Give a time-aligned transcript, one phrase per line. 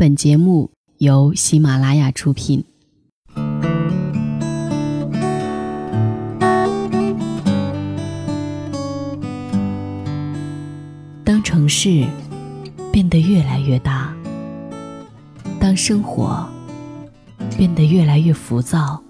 [0.00, 2.64] 本节目由喜马拉雅出品。
[11.24, 12.06] 当城市
[12.92, 14.14] 变得越来越大，
[15.58, 16.48] 当生活
[17.56, 19.02] 变得越来越浮躁，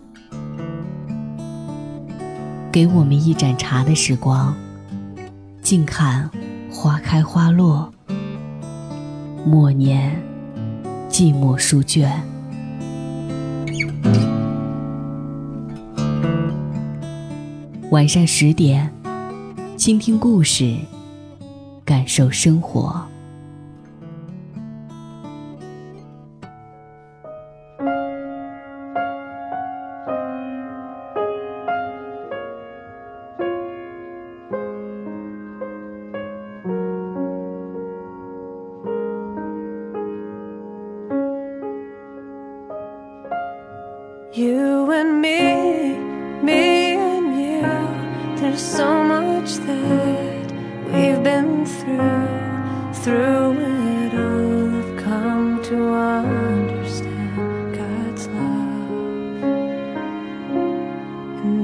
[2.72, 4.56] 给我们一盏茶的时光，
[5.60, 6.30] 静看
[6.72, 7.92] 花开花落，
[9.44, 10.26] 默念。
[11.18, 12.08] 寂寞书卷，
[17.90, 18.88] 晚上十点，
[19.76, 20.76] 倾听故事，
[21.84, 23.04] 感受生活。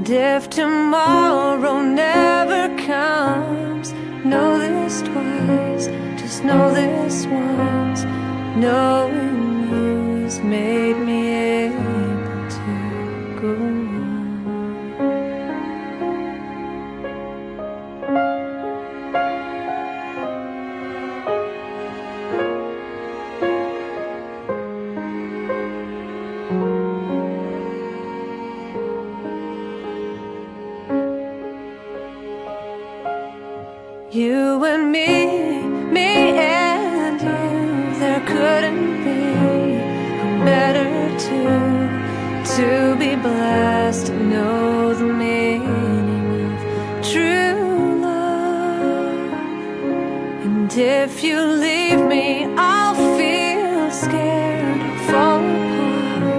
[0.05, 3.91] And if tomorrow never comes,
[4.23, 5.87] know this twice,
[6.21, 8.03] just know this once.
[8.55, 11.04] Knowing you has made me
[51.25, 56.37] you leave me, I'll feel scared, fall apart,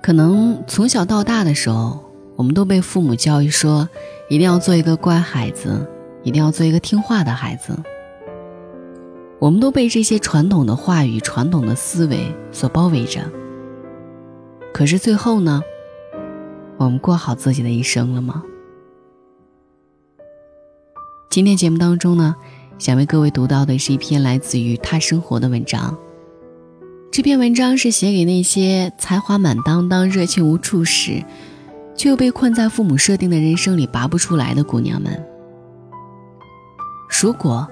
[0.04, 1.98] 可能从小到大的时候，
[2.37, 3.88] 我们都被父母教育说，
[4.28, 5.88] 一定要做一个乖孩子，
[6.22, 7.75] 一定要做一个听话的孩子。
[9.38, 13.22] 我们都被这些传统的话语、传统的思维所包围着。
[14.75, 15.62] 可是最后呢，
[16.76, 18.42] 我们过好自己的一生了吗？
[21.31, 22.36] 今天节目当中呢，
[22.78, 25.97] 想为各位读到的是一篇来自于他生活的文章。
[27.15, 31.25] 这篇文章是写给那些才华满当当、热情无处使，
[31.95, 35.25] 却又被困在父母设定的人生里拔不出来的姑娘们。
[37.23, 37.69] 如果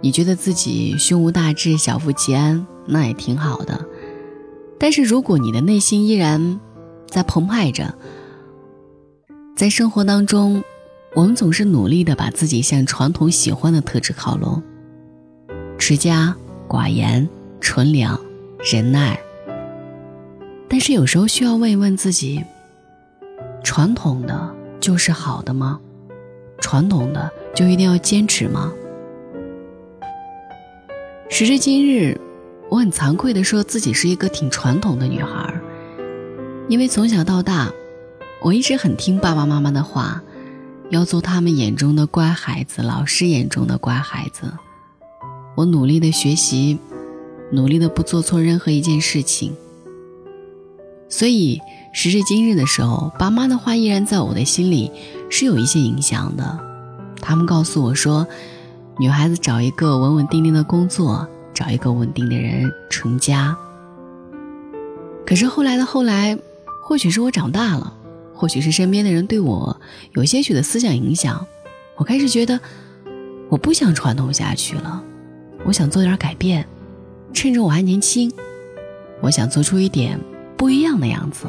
[0.00, 3.86] 你觉得自己胸无大志、小富即安，那也挺好的。
[4.76, 6.58] 但是如果你的内心依然
[7.06, 7.94] 在澎湃着，
[9.54, 10.64] 在生活当中，
[11.14, 14.60] 我们总是努力的把自己向传统喜欢的特质靠拢：
[15.78, 16.34] 持家、
[16.66, 17.28] 寡言、
[17.60, 18.20] 纯良。
[18.62, 19.18] 忍耐，
[20.68, 22.44] 但是有时候需要问一问自己：
[23.64, 25.80] 传统的就是好的吗？
[26.60, 28.70] 传统的就一定要坚持吗？
[31.30, 32.20] 时至今日，
[32.68, 35.54] 我很惭愧的说自己是一个挺传统的女孩，
[36.68, 37.72] 因为从小到大，
[38.42, 40.22] 我一直很听爸爸妈妈的话，
[40.90, 44.52] 要做他们眼中的乖孩子，老师眼中的乖孩子。
[45.56, 46.78] 我努力的学习。
[47.52, 49.52] 努力的不做错任何一件事情，
[51.08, 51.60] 所以
[51.92, 54.90] 时至今日的时候，爸妈的话依然在我的心里
[55.28, 56.58] 是有一些影响的。
[57.20, 58.26] 他们告诉我说，
[58.98, 63.56] 女孩子找一个稳稳定定的工作，找一个稳定的人成家。
[65.26, 66.38] 可是后来的后来，
[66.82, 67.92] 或许是我长大了，
[68.32, 69.76] 或许是身边的人对我
[70.12, 71.44] 有些许的思想影响，
[71.96, 72.58] 我开始觉得
[73.48, 75.02] 我不想传统下去了，
[75.64, 76.64] 我想做点改变。
[77.32, 78.32] 趁着我还年轻，
[79.20, 80.18] 我想做出一点
[80.56, 81.46] 不一样的样子。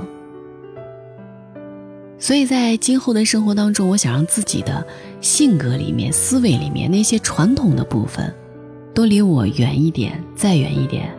[2.18, 4.86] 所以在今后的生活当中，我想让自己的
[5.22, 8.32] 性格里面、思维里面那些传统的部分，
[8.94, 11.12] 都离我远一点，再远一点。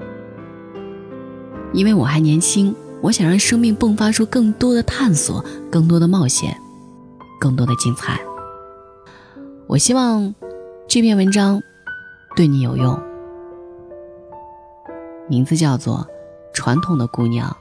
[1.73, 6.57] 因为我还年轻，我想让生命迸发出更多的探索，更多的冒险，
[7.41, 8.21] 更多的精彩。
[9.67, 10.33] 我希望
[10.87, 11.61] 这篇文章
[12.37, 12.97] 对你有用，
[15.33, 16.07] 名字叫做
[16.53, 17.57] 《传统的姑娘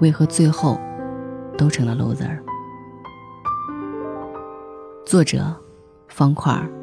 [0.00, 0.78] 为何最后
[1.56, 2.28] 都成了 loser》。
[5.04, 5.52] 作者：
[6.06, 6.77] 方块儿。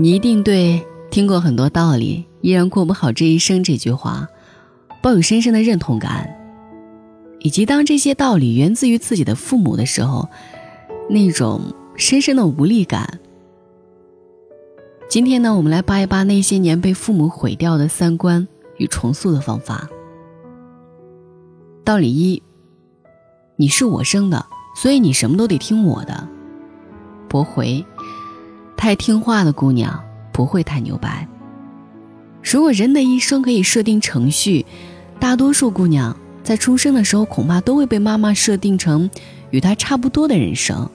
[0.00, 4.26] 你一定对听过很多道理，依然过不好这一生这句话，
[5.02, 6.34] 抱有深深的认同感，
[7.40, 10.26] 以及当这些道理源自于自己的父母的时候，
[11.10, 13.20] 那种深深的无力感。
[15.06, 18.48] 今天呢，我们来扒一扒那些年被父母毁掉的三观
[18.78, 19.86] 与重塑的方法。
[21.84, 22.42] 道理一：
[23.56, 26.26] 你是我生的，所以你什么都得听我的。
[27.28, 27.84] 驳回。
[28.80, 31.28] 太听话的姑娘不会太牛掰。
[32.42, 34.64] 如果人的一生可以设定程序，
[35.18, 39.10] 大多数姑娘在出生的时候恐怕都会被妈妈设定成
[39.50, 40.88] 与她差不多的人生：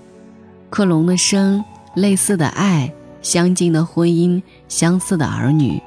[0.72, 2.92] 克隆的生、类似的爱、
[3.22, 5.80] 相近的婚姻、相似的儿女，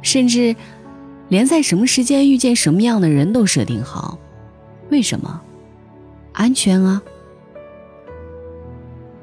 [0.00, 0.56] 甚至
[1.28, 4.18] 连在什么时间遇见什么样的人都设定好。
[4.88, 5.38] 为什么？
[6.32, 7.02] 安全啊！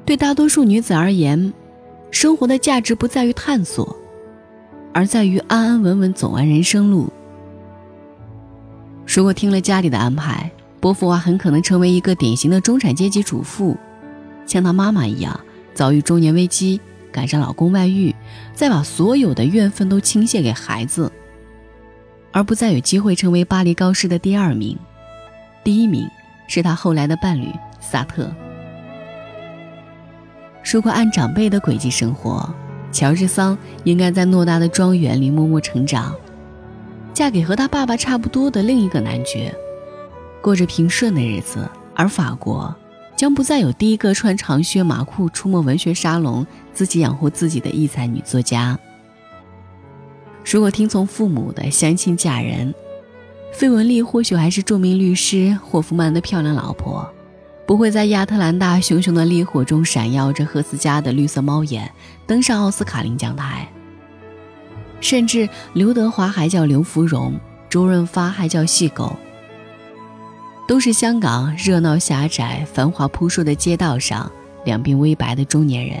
[0.04, 1.52] 对大多数女子而言。
[2.10, 3.96] 生活的价值不在于探索，
[4.92, 7.12] 而在于安安稳稳走完人生路。
[9.06, 10.50] 如果听了家里的安排，
[10.80, 13.76] 波伏娃很可能成为一个典型的中产阶级主妇，
[14.46, 15.38] 像她妈妈一样
[15.74, 16.80] 遭遇中年危机，
[17.10, 18.14] 赶上老公外遇，
[18.54, 21.10] 再把所有的怨愤都倾泻给孩子，
[22.32, 24.76] 而不再有机会成为巴黎高师的第二名。
[25.64, 26.08] 第一名
[26.46, 27.48] 是她后来的伴侣
[27.80, 28.30] 萨特。
[30.72, 32.52] 如果按长辈的轨迹生活，
[32.90, 36.12] 乔治桑应该在偌大的庄园里默默成长，
[37.14, 39.54] 嫁给和他爸爸差不多的另一个男爵，
[40.42, 41.68] 过着平顺的日子。
[41.94, 42.74] 而法国
[43.16, 48.78] 将不再有第一个穿长靴马裤出没文学沙龙、自己养活自己的异才女作家。
[50.44, 52.74] 如果听从父母的相亲嫁人，
[53.52, 57.10] 费雯丽或许还是著名律师霍夫曼的漂亮老婆。
[57.66, 61.90] 不会在亚特兰大熊熊的烈火中闪耀着赫斯家的绿色猫眼，
[62.24, 63.68] 登上奥斯卡领奖台。
[65.00, 69.16] 甚至刘德华还叫刘芙蓉，周润发还叫细狗。
[70.68, 74.30] 都是香港热闹狭窄、繁华扑朔的街道上，
[74.64, 75.98] 两鬓微白的中年人。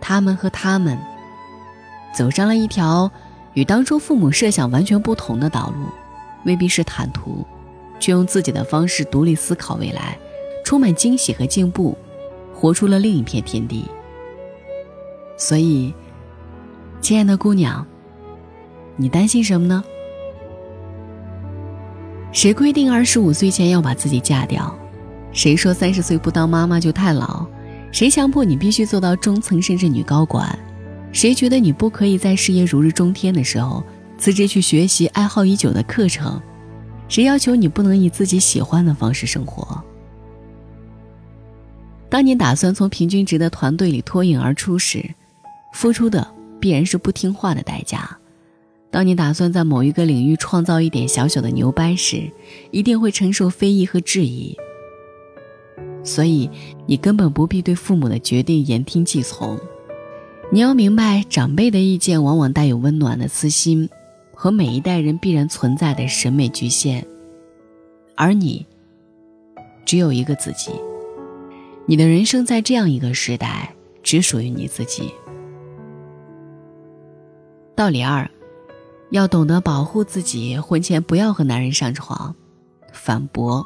[0.00, 0.98] 他们和他们，
[2.12, 3.10] 走上了一条
[3.54, 5.86] 与当初父母设想完全不同的道路，
[6.44, 7.46] 未必是坦途。
[7.98, 10.18] 却用自己的方式独立思考未来，
[10.64, 11.96] 充满惊喜和进步，
[12.54, 13.84] 活出了另一片天地。
[15.36, 15.92] 所以，
[17.00, 17.86] 亲爱的姑娘，
[18.96, 19.84] 你担心什么呢？
[22.32, 24.76] 谁规定二十五岁前要把自己嫁掉？
[25.32, 27.46] 谁说三十岁不当妈妈就太老？
[27.92, 30.58] 谁强迫你必须做到中层甚至女高管？
[31.12, 33.82] 谁觉得你不可以在事业如日中天的时候
[34.18, 36.40] 辞职去学习爱好已久的课程？
[37.08, 39.82] 谁要求你不能以自己喜欢的方式生活？
[42.08, 45.04] 当你打算从平均值的团队里脱颖而出时，
[45.72, 46.26] 付出的
[46.60, 47.98] 必然是不听话的代价；
[48.90, 52.30] 当你打算在某一个领域创造一点小小的牛掰时，
[52.70, 54.56] 一定会承受非议和质疑。
[56.02, 56.48] 所以，
[56.86, 59.58] 你根本不必对父母的决定言听计从。
[60.52, 63.90] 你要明白，长辈的意见往往带有温暖的私心。
[64.38, 67.02] 和每一代人必然存在的审美局限，
[68.14, 68.66] 而你
[69.86, 70.70] 只有一个自己，
[71.86, 75.10] 你的人生在这样一个时代只属于你自己。
[77.74, 78.30] 道理二，
[79.08, 82.34] 要懂得保护自己，婚前不要和男人上床。
[82.92, 83.64] 反驳：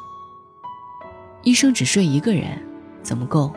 [1.43, 2.45] 一生只睡一个人
[3.03, 3.51] 怎么够？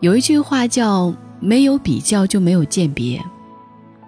[0.00, 3.22] 有一句话叫“没有比较就没有鉴别”。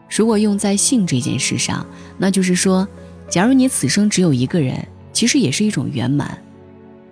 [0.09, 1.87] 如果用在性这件事上，
[2.19, 2.87] 那就是说，
[3.29, 6.41] 假如你此生只有一个人，其实也是一种圆满。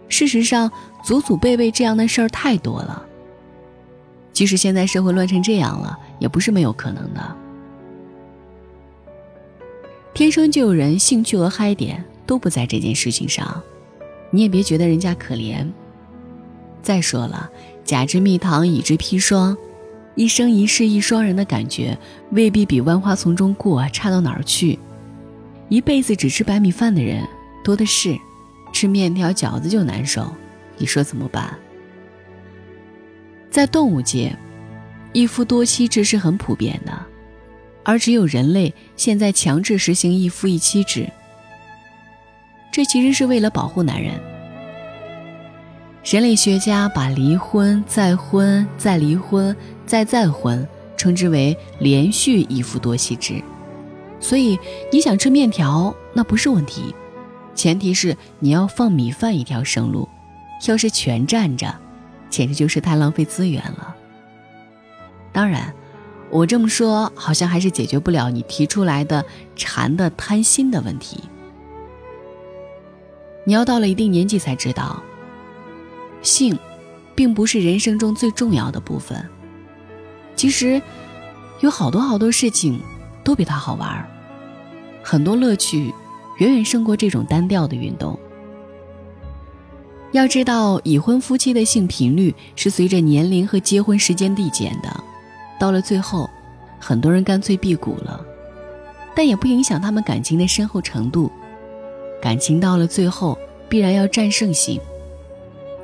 [0.08, 0.70] 事实上，
[1.04, 3.04] 祖祖辈辈这样的事儿太多了。
[4.32, 7.36] 即使现在社会乱成这样了，也不是没有可能的。
[10.14, 13.62] 天生就有人兴趣和嗨点都不在这件事情上，
[14.30, 15.66] 你也别觉得人家可怜。
[16.82, 17.50] 再说了，
[17.84, 19.56] 甲之蜜糖，乙之砒霜，
[20.14, 21.96] 一生一世一双人的感觉，
[22.30, 24.78] 未必比万花丛中过差到哪儿去。
[25.68, 27.26] 一辈子只吃白米饭的人
[27.64, 28.14] 多的是，
[28.72, 30.30] 吃面条饺子就难受，
[30.76, 31.56] 你说怎么办？
[33.50, 34.36] 在动物界，
[35.12, 36.92] 一夫多妻制是很普遍的，
[37.82, 41.08] 而只有人类现在强制实行一夫一妻制。
[42.70, 44.12] 这其实是为了保护男人。
[46.04, 49.54] 人类学家把离婚、再婚、再离婚、
[49.86, 53.42] 再再婚称之为连续一夫多妻制。
[54.20, 54.58] 所以
[54.92, 56.94] 你想吃面条，那不是问题，
[57.54, 60.08] 前提是你要放米饭一条生路。
[60.66, 61.74] 要是全占着。
[62.30, 63.94] 简直就是太浪费资源了。
[65.32, 65.74] 当然，
[66.30, 69.22] 我这么说好像还是解决不了你提出来的
[69.54, 71.20] 馋的贪心的问题。
[73.44, 75.02] 你要到了一定年纪才知道，
[76.22, 76.58] 性，
[77.14, 79.28] 并不是人生中最重要的部分。
[80.36, 80.80] 其实，
[81.60, 82.80] 有好多好多事情
[83.22, 84.08] 都比它好玩
[85.02, 85.92] 很多乐趣
[86.38, 88.18] 远远胜过这种单调的运动。
[90.12, 95.04] 要知道，已婚夫妻的性频率是随着年龄和结婚时间递减的，
[95.58, 96.28] 到了最后，
[96.78, 98.20] 很多人干脆辟谷了，
[99.14, 101.30] 但也不影响他们感情的深厚程度。
[102.20, 104.78] 感情到了最后，必然要战胜性。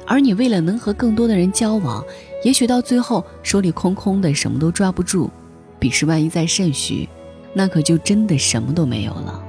[0.06, 2.04] 而你为了能和更多的人交往，
[2.44, 5.30] 也许到最后手里空空的，什么都抓不住。
[5.78, 7.08] 彼时万一再肾虚，
[7.52, 9.44] 那可就真的什么都没有了。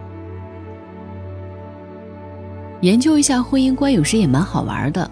[2.81, 5.09] 研究一下婚姻观，有时也蛮好玩的。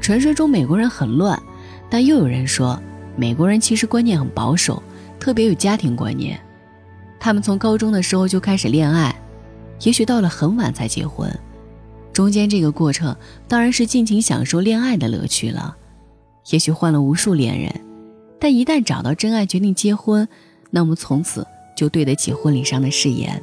[0.00, 1.40] 传说中美国人很乱，
[1.88, 2.78] 但又有人说
[3.16, 4.82] 美国人其实观念很保守，
[5.18, 6.38] 特别有家庭观念。
[7.18, 9.14] 他们从高中的时候就开始恋爱，
[9.82, 11.32] 也许到了很晚才结婚。
[12.12, 13.16] 中间这个过程
[13.48, 15.76] 当然是尽情享受恋爱的乐趣了。
[16.50, 17.72] 也许换了无数恋人，
[18.38, 20.28] 但一旦找到真爱，决定结婚，
[20.70, 23.42] 那么从此就对得起婚礼上的誓言。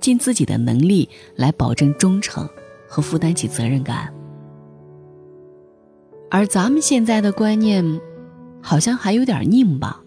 [0.00, 1.06] 尽自己的能力
[1.36, 2.48] 来保证忠诚
[2.88, 4.10] 和负担起责任感，
[6.30, 7.84] 而咱们现在的观念，
[8.62, 10.00] 好像还有点拧吧。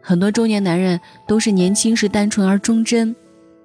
[0.00, 3.16] 很多中年男人都是年轻时单纯而忠贞，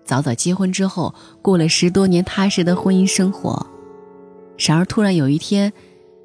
[0.03, 1.13] 早早结婚之后
[1.44, 3.63] 过了十多年踏实的婚姻生活，
[4.58, 5.72] 然而突然有一天，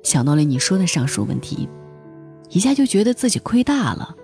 [0.07, 1.69] 想到了你说的上述问题，
[2.51, 4.15] 一下就觉得自己亏大了，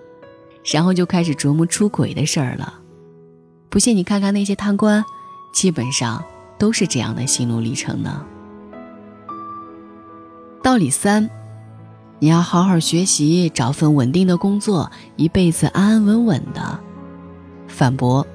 [0.63, 2.79] 然后就开始琢磨出轨的事儿了。
[3.69, 5.03] 不信你看看那些贪官，
[5.53, 6.23] 基本上
[6.57, 8.25] 都是这样的心路历程呢。
[10.63, 11.29] 道理三，
[12.19, 16.79] 你要好好学习，找份稳定的工作，一辈子安安稳稳的。
[17.67, 18.25] 反驳，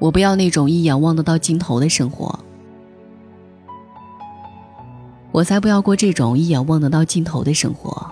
[0.00, 2.36] 我不要那种一眼望得到尽头的生活。
[5.32, 8.06] 我才不要过这种一眼望得到尽头的生活。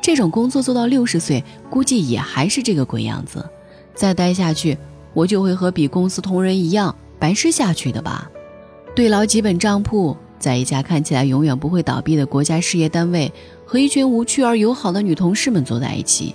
[0.00, 3.44] 这种工作做到六十岁，估计也还是这个鬼样子，
[3.94, 4.78] 再待下去。
[5.12, 8.30] 我就会和比公司同仁一样白吃下去的吧？
[8.94, 13.30] 对牢几本账簿，在一家看起来永远不会倒闭的国家事业单位，
[13.66, 16.34] 和一群无趣而友好的女同事们坐在一起。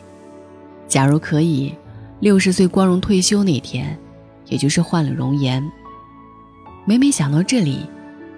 [0.87, 1.73] 假如可以，
[2.19, 3.97] 六十岁光荣退休那天，
[4.47, 5.65] 也就是换了容颜。
[6.85, 7.79] 每每想到这里，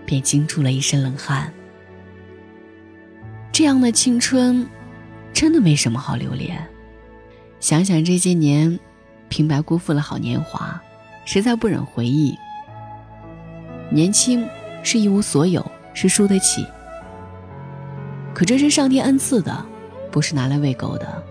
[0.06, 1.52] 便惊出了一身冷汗。
[3.58, 4.70] 这样的青春，
[5.34, 6.64] 真的没什么好留恋。
[7.60, 8.80] 想想这些年。
[9.30, 10.80] 平白辜负了好年华，
[11.26, 12.38] 实在不忍回忆。
[13.90, 14.48] 年轻
[14.84, 16.64] 是一无所有，是输得起。
[18.32, 19.66] 可这是上天恩赐的，
[20.12, 21.24] 不是拿来喂狗的。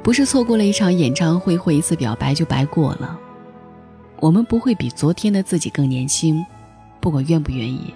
[0.00, 3.18] 不是错过了一场演唱会或一次表白就白过了。
[4.20, 6.40] 我们不会比昨天的自己更年轻，
[7.00, 7.92] 不管愿不愿意，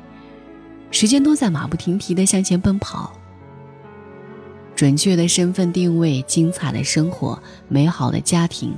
[0.98, 3.12] 时间都在马不停蹄地向前奔跑。
[4.74, 7.38] 准确的身份定位，精彩的生活，
[7.68, 8.74] 美好的家庭，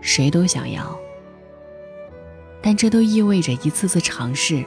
[0.00, 0.98] 谁都想要。
[2.60, 4.64] 但这都意味着一次次尝试，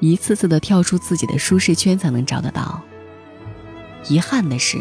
[0.00, 2.80] 一次次的跳出自己的舒适圈才能找得到。
[4.08, 4.78] 遗憾的是，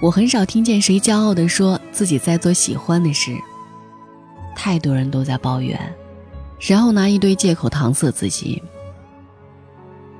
[0.00, 3.36] 我很少听见谁骄傲的说自己在做喜欢的事。
[4.56, 5.78] 太多人都在抱怨，
[6.58, 8.62] 然后拿一堆借口搪塞自己。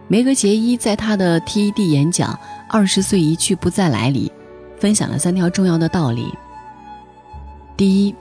[0.08, 2.32] 梅格杰伊在他的 TED 演讲
[2.68, 4.30] 《二十岁一去不再来》里，
[4.78, 6.32] 分享了三条重要的道理。
[7.76, 8.14] 第一，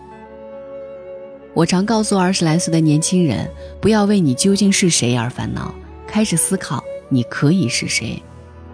[1.53, 3.47] 我常告诉二十来岁的年轻人，
[3.79, 5.71] 不要为你究竟是谁而烦恼，
[6.07, 8.19] 开始思考你可以是谁，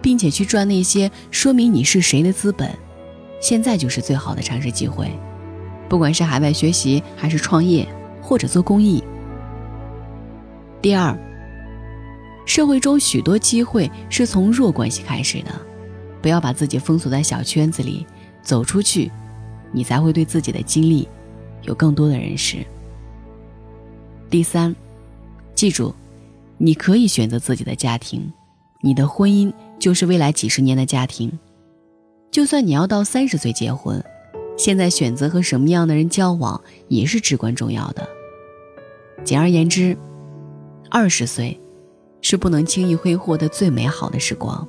[0.00, 2.70] 并且去赚那些说明你是谁的资本。
[3.42, 5.10] 现在就是最好的尝试机会，
[5.86, 7.86] 不管是海外学习，还是创业，
[8.22, 9.04] 或者做公益。
[10.80, 11.14] 第二，
[12.44, 15.50] 社会中许多机会是从弱关系开始的，
[16.20, 18.06] 不要把自己封锁在小圈子里，
[18.42, 19.10] 走出去，
[19.70, 21.08] 你才会对自己的经历
[21.62, 22.58] 有更多的认识。
[24.28, 24.74] 第三，
[25.54, 25.94] 记住，
[26.58, 28.32] 你可以选择自己的家庭，
[28.80, 31.30] 你的婚姻就是未来几十年的家庭。
[32.30, 34.02] 就算你要到三十岁结婚，
[34.56, 38.08] 现在选择和什么样的人交往也是至关重要的。
[39.22, 39.96] 简而言之，
[40.90, 41.60] 二十岁
[42.22, 44.66] 是不能轻易挥霍的最美好的时光。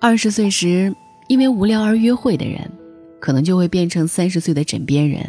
[0.00, 0.94] 二十岁时
[1.28, 2.70] 因为无聊而约会的人，
[3.18, 5.22] 可能就会变成三十岁的枕边人；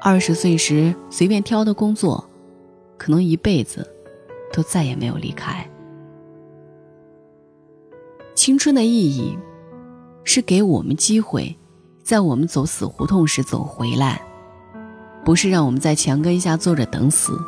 [0.00, 2.22] 二十岁时随便挑的工作，
[2.98, 3.88] 可能一辈子
[4.52, 5.66] 都再也没有离开。
[8.34, 9.36] 青春的意义，
[10.24, 11.54] 是给我们机会，
[12.02, 14.22] 在我们走死胡同时走回来，
[15.24, 17.38] 不是让我们在墙根下坐着等死。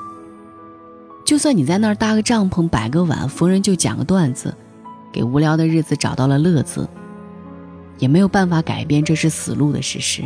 [1.25, 4.55] 就算你在那儿搭个帐篷、摆个碗，逢人就讲个段子，
[5.11, 6.87] 给无聊的日子找到了乐子，
[7.99, 10.23] 也没有办法改变这是死路的事实。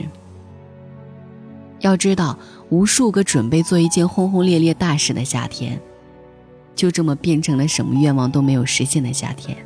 [1.81, 2.37] 要知道，
[2.71, 5.81] 无数个准备做一件轰轰烈烈大事的夏天，
[6.75, 9.57] 就这么变成了什么愿望都没有实现的夏天。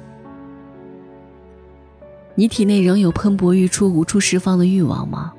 [2.34, 5.32] 你体内仍有喷薄欲出、无处释放的欲望吗？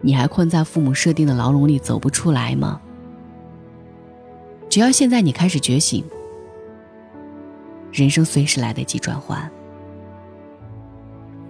[0.00, 2.80] 你还困在父母设定的牢笼里走不出来吗？
[4.72, 6.02] 只要现在你开始觉醒，
[7.92, 9.38] 人生随时来得及转换。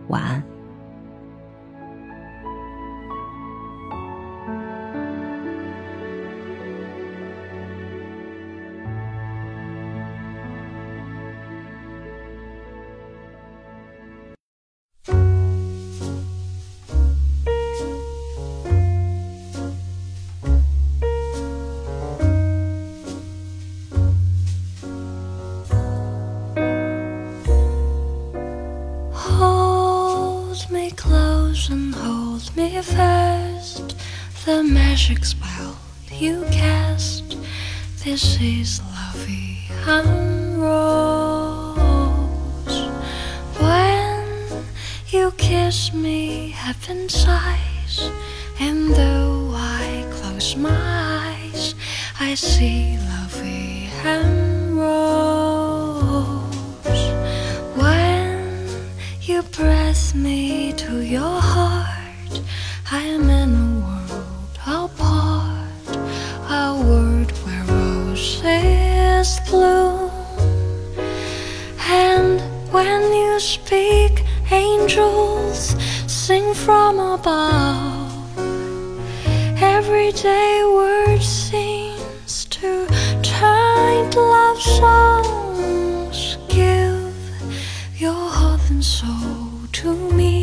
[0.08, 0.42] 晚安。
[32.82, 33.96] Fast
[34.44, 35.78] the magic spell
[36.10, 37.36] you cast.
[38.04, 39.70] This is lovey
[40.58, 41.78] rose.
[43.58, 44.26] When
[45.08, 48.10] you kiss me, heaven sighs,
[48.60, 51.74] and though I close my eyes,
[52.20, 53.88] I see lovey
[54.76, 55.72] rose.
[57.80, 58.44] When
[59.22, 62.01] you press me to your heart.
[76.54, 78.38] From above.
[79.60, 82.86] Everyday words seems to
[83.22, 86.36] turn love songs.
[86.48, 87.14] Give
[87.96, 90.41] your heart and soul to me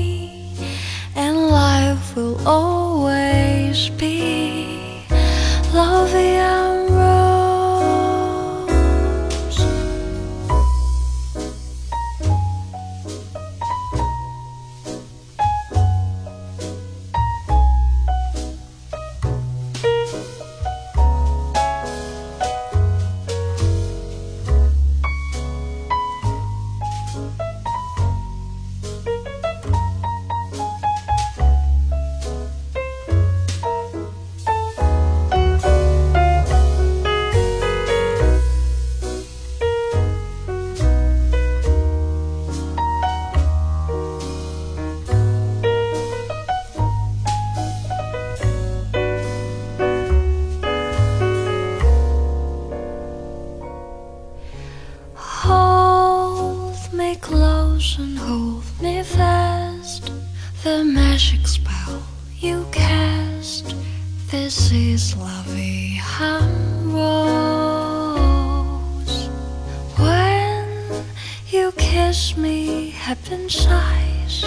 [72.09, 74.43] kiss me, heaven sighs,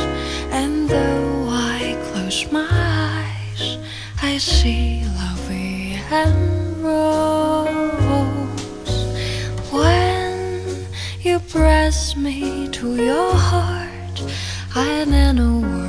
[0.51, 3.79] and though I close my eyes,
[4.21, 7.71] I see lovey and rose.
[9.71, 10.87] When
[11.21, 14.17] you press me to your heart,
[14.75, 15.82] I am in a world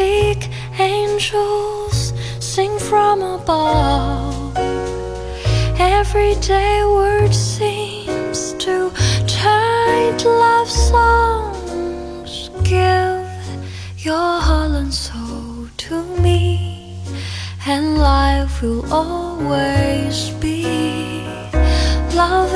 [0.00, 4.56] speak, angels sing from above.
[5.78, 8.90] Everyday word seems to
[10.22, 12.50] to love songs.
[12.62, 13.28] Give
[13.98, 16.98] your heart and soul to me,
[17.66, 20.64] and life will always be
[22.14, 22.49] lovely.